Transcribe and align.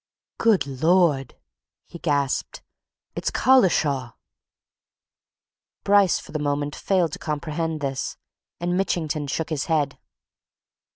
"Good 0.39 0.65
Lord!" 0.65 1.35
he 1.85 1.99
gasped. 1.99 2.63
"It's 3.15 3.29
Collishaw!" 3.29 4.13
Bryce 5.83 6.17
for 6.17 6.31
the 6.31 6.39
moment 6.39 6.75
failed 6.75 7.11
to 7.11 7.19
comprehend 7.19 7.81
this, 7.81 8.17
and 8.59 8.75
Mitchington 8.75 9.27
shook 9.27 9.51
his 9.51 9.65
head. 9.65 9.99